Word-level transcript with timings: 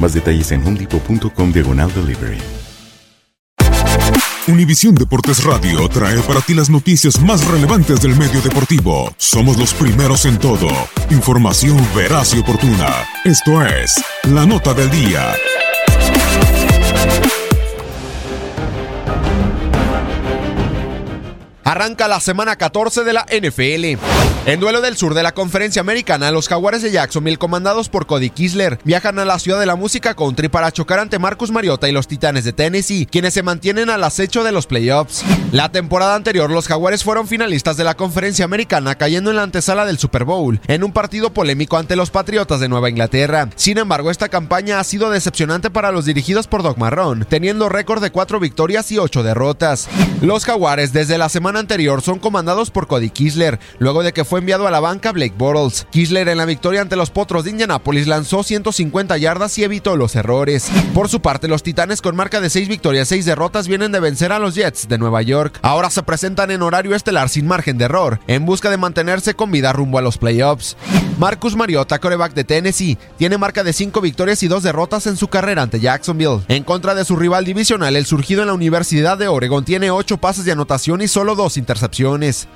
Más 0.00 0.14
detalles 0.14 0.50
en 0.52 0.66
homedepot.com 0.66 1.52
diagonal 1.52 1.92
delivery. 1.94 2.38
Univisión 4.48 4.94
Deportes 4.94 5.44
Radio 5.44 5.88
trae 5.88 6.18
para 6.22 6.40
ti 6.40 6.54
las 6.54 6.70
noticias 6.70 7.20
más 7.20 7.46
relevantes 7.46 8.00
del 8.00 8.16
medio 8.16 8.40
deportivo. 8.40 9.14
Somos 9.16 9.58
los 9.58 9.72
primeros 9.74 10.24
en 10.24 10.38
todo. 10.38 10.68
Información 11.10 11.78
veraz 11.94 12.34
y 12.34 12.40
oportuna. 12.40 12.88
Esto 13.24 13.64
es 13.64 14.02
La 14.24 14.46
Nota 14.46 14.74
del 14.74 14.90
Día. 14.90 15.34
Arranca 21.70 22.08
la 22.08 22.18
semana 22.18 22.56
14 22.56 23.04
de 23.04 23.12
la 23.12 23.24
NFL. 23.26 23.96
En 24.46 24.58
duelo 24.58 24.80
del 24.80 24.96
sur 24.96 25.14
de 25.14 25.22
la 25.22 25.34
conferencia 25.34 25.78
americana, 25.78 26.32
los 26.32 26.48
jaguares 26.48 26.82
de 26.82 26.90
Jacksonville, 26.90 27.38
comandados 27.38 27.88
por 27.88 28.06
Cody 28.06 28.30
Kisler, 28.30 28.80
viajan 28.82 29.20
a 29.20 29.24
la 29.24 29.38
ciudad 29.38 29.60
de 29.60 29.66
la 29.66 29.76
música 29.76 30.14
country 30.14 30.48
para 30.48 30.72
chocar 30.72 30.98
ante 30.98 31.20
Marcus 31.20 31.52
Mariota 31.52 31.88
y 31.88 31.92
los 31.92 32.08
titanes 32.08 32.42
de 32.42 32.52
Tennessee, 32.52 33.06
quienes 33.06 33.34
se 33.34 33.44
mantienen 33.44 33.88
al 33.88 34.02
acecho 34.02 34.42
de 34.42 34.50
los 34.50 34.66
playoffs. 34.66 35.22
La 35.52 35.70
temporada 35.70 36.16
anterior, 36.16 36.50
los 36.50 36.66
jaguares 36.66 37.04
fueron 37.04 37.28
finalistas 37.28 37.76
de 37.76 37.84
la 37.84 37.94
conferencia 37.94 38.46
americana, 38.46 38.96
cayendo 38.96 39.30
en 39.30 39.36
la 39.36 39.44
antesala 39.44 39.86
del 39.86 39.98
Super 39.98 40.24
Bowl, 40.24 40.60
en 40.66 40.82
un 40.82 40.92
partido 40.92 41.32
polémico 41.32 41.76
ante 41.76 41.94
los 41.94 42.10
Patriotas 42.10 42.58
de 42.58 42.68
Nueva 42.68 42.90
Inglaterra. 42.90 43.48
Sin 43.54 43.78
embargo, 43.78 44.10
esta 44.10 44.28
campaña 44.28 44.80
ha 44.80 44.84
sido 44.84 45.10
decepcionante 45.10 45.70
para 45.70 45.92
los 45.92 46.04
dirigidos 46.04 46.48
por 46.48 46.64
Doc 46.64 46.78
Marrón, 46.78 47.26
teniendo 47.28 47.68
récord 47.68 48.02
de 48.02 48.10
cuatro 48.10 48.40
victorias 48.40 48.90
y 48.90 48.98
ocho 48.98 49.22
derrotas. 49.22 49.88
Los 50.20 50.44
jaguares, 50.44 50.92
desde 50.92 51.16
la 51.16 51.28
semana 51.28 51.59
anterior 51.60 52.02
son 52.02 52.18
comandados 52.18 52.70
por 52.70 52.86
Cody 52.86 53.10
Kisler, 53.10 53.60
luego 53.78 54.02
de 54.02 54.12
que 54.12 54.24
fue 54.24 54.40
enviado 54.40 54.66
a 54.66 54.70
la 54.70 54.80
banca 54.80 55.12
Blake 55.12 55.34
Bortles. 55.36 55.86
Kisler 55.90 56.28
en 56.28 56.38
la 56.38 56.44
victoria 56.44 56.80
ante 56.80 56.96
los 56.96 57.10
Potros 57.10 57.44
de 57.44 57.50
Indianapolis 57.50 58.06
lanzó 58.06 58.42
150 58.42 59.16
yardas 59.18 59.56
y 59.58 59.64
evitó 59.64 59.96
los 59.96 60.16
errores. 60.16 60.68
Por 60.94 61.08
su 61.08 61.20
parte, 61.20 61.48
los 61.48 61.62
Titanes 61.62 62.02
con 62.02 62.16
marca 62.16 62.40
de 62.40 62.50
6 62.50 62.68
victorias, 62.68 63.08
6 63.08 63.24
derrotas 63.24 63.68
vienen 63.68 63.92
de 63.92 64.00
vencer 64.00 64.32
a 64.32 64.38
los 64.38 64.54
Jets 64.54 64.88
de 64.88 64.98
Nueva 64.98 65.22
York. 65.22 65.58
Ahora 65.62 65.90
se 65.90 66.02
presentan 66.02 66.50
en 66.50 66.62
horario 66.62 66.94
estelar 66.94 67.28
sin 67.28 67.46
margen 67.46 67.78
de 67.78 67.84
error, 67.84 68.20
en 68.26 68.46
busca 68.46 68.70
de 68.70 68.76
mantenerse 68.76 69.34
con 69.34 69.50
vida 69.50 69.72
rumbo 69.72 69.98
a 69.98 70.02
los 70.02 70.18
playoffs. 70.18 70.76
Marcus 71.18 71.54
Mariota, 71.54 71.98
coreback 71.98 72.32
de 72.32 72.44
Tennessee, 72.44 72.96
tiene 73.18 73.36
marca 73.36 73.62
de 73.62 73.74
5 73.74 74.00
victorias 74.00 74.42
y 74.42 74.48
2 74.48 74.62
derrotas 74.62 75.06
en 75.06 75.18
su 75.18 75.28
carrera 75.28 75.62
ante 75.62 75.78
Jacksonville. 75.78 76.40
En 76.48 76.64
contra 76.64 76.94
de 76.94 77.04
su 77.04 77.16
rival 77.16 77.44
divisional, 77.44 77.94
el 77.94 78.06
surgido 78.06 78.40
en 78.40 78.48
la 78.48 78.54
Universidad 78.54 79.18
de 79.18 79.28
Oregon 79.28 79.64
tiene 79.64 79.90
8 79.90 80.16
pases 80.16 80.46
de 80.46 80.52
anotación 80.52 81.02
y 81.02 81.08
solo 81.08 81.34
2 81.34 81.49
intercepciones. 81.56 82.48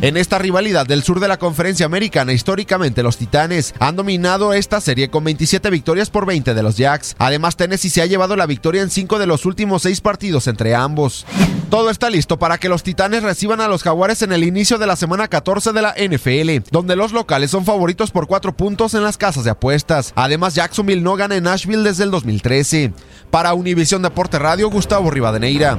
En 0.00 0.16
esta 0.16 0.38
rivalidad 0.38 0.86
del 0.86 1.02
sur 1.02 1.18
de 1.18 1.26
la 1.26 1.38
conferencia 1.38 1.86
americana, 1.86 2.32
históricamente 2.32 3.02
los 3.02 3.16
Titanes 3.16 3.74
han 3.80 3.96
dominado 3.96 4.52
esta 4.52 4.80
serie 4.80 5.10
con 5.10 5.24
27 5.24 5.70
victorias 5.70 6.08
por 6.08 6.24
20 6.24 6.54
de 6.54 6.62
los 6.62 6.76
Jacks. 6.76 7.16
Además, 7.18 7.56
Tennessee 7.56 7.90
se 7.90 8.02
ha 8.02 8.06
llevado 8.06 8.36
la 8.36 8.46
victoria 8.46 8.82
en 8.82 8.90
5 8.90 9.18
de 9.18 9.26
los 9.26 9.44
últimos 9.44 9.82
6 9.82 10.00
partidos 10.00 10.46
entre 10.46 10.74
ambos. 10.74 11.26
Todo 11.68 11.90
está 11.90 12.10
listo 12.10 12.38
para 12.38 12.58
que 12.58 12.68
los 12.68 12.82
Titanes 12.82 13.24
reciban 13.24 13.60
a 13.60 13.68
los 13.68 13.82
Jaguares 13.82 14.22
en 14.22 14.32
el 14.32 14.44
inicio 14.44 14.78
de 14.78 14.86
la 14.86 14.96
semana 14.96 15.28
14 15.28 15.72
de 15.72 15.82
la 15.82 15.94
NFL, 15.98 16.68
donde 16.70 16.96
los 16.96 17.12
locales 17.12 17.50
son 17.50 17.64
favoritos 17.64 18.10
por 18.10 18.26
4 18.26 18.56
puntos 18.56 18.94
en 18.94 19.02
las 19.02 19.18
casas 19.18 19.44
de 19.44 19.50
apuestas. 19.50 20.12
Además, 20.14 20.54
Jacksonville 20.54 21.02
no 21.02 21.16
gana 21.16 21.36
en 21.36 21.44
Nashville 21.44 21.82
desde 21.82 22.04
el 22.04 22.10
2013. 22.10 22.92
Para 23.30 23.52
Univisión 23.52 24.02
Deporte 24.02 24.38
Radio, 24.38 24.70
Gustavo 24.70 25.10
Rivadeneira. 25.10 25.78